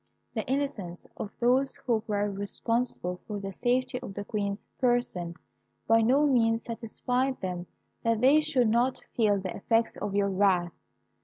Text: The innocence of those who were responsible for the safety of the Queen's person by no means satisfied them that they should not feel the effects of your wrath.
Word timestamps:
The 0.33 0.43
innocence 0.47 1.05
of 1.15 1.29
those 1.39 1.75
who 1.85 2.01
were 2.07 2.27
responsible 2.31 3.21
for 3.27 3.39
the 3.39 3.53
safety 3.53 3.99
of 4.01 4.15
the 4.15 4.25
Queen's 4.25 4.67
person 4.79 5.35
by 5.85 6.01
no 6.01 6.25
means 6.25 6.63
satisfied 6.63 7.39
them 7.39 7.67
that 8.01 8.19
they 8.19 8.41
should 8.41 8.69
not 8.69 8.99
feel 9.15 9.39
the 9.39 9.55
effects 9.55 9.97
of 9.97 10.15
your 10.15 10.29
wrath. 10.31 10.73